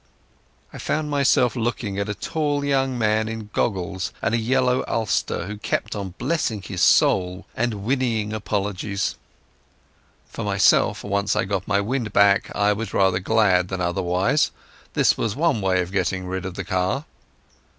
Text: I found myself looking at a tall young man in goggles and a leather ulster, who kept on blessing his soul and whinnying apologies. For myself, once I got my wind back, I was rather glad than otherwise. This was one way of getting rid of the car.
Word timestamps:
I 0.73 0.79
found 0.79 1.11
myself 1.11 1.55
looking 1.55 1.99
at 1.99 2.09
a 2.09 2.15
tall 2.15 2.65
young 2.65 2.97
man 2.97 3.27
in 3.27 3.51
goggles 3.53 4.11
and 4.19 4.33
a 4.33 4.37
leather 4.59 4.83
ulster, 4.89 5.45
who 5.45 5.57
kept 5.57 5.95
on 5.95 6.15
blessing 6.17 6.63
his 6.63 6.81
soul 6.81 7.45
and 7.55 7.83
whinnying 7.85 8.33
apologies. 8.33 9.13
For 10.27 10.43
myself, 10.43 11.03
once 11.03 11.35
I 11.35 11.45
got 11.45 11.67
my 11.67 11.81
wind 11.81 12.13
back, 12.13 12.51
I 12.55 12.73
was 12.73 12.95
rather 12.95 13.19
glad 13.19 13.67
than 13.67 13.79
otherwise. 13.79 14.49
This 14.95 15.19
was 15.19 15.35
one 15.35 15.61
way 15.61 15.81
of 15.83 15.91
getting 15.91 16.25
rid 16.25 16.45
of 16.45 16.55
the 16.55 16.63
car. 16.63 17.05